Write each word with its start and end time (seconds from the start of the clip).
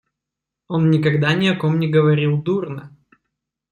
Он 0.67 0.89
никогда 0.89 1.35
ни 1.35 1.47
о 1.47 1.55
ком 1.55 1.77
не 1.79 1.87
говорил 1.87 2.41
дурно. 2.41 2.97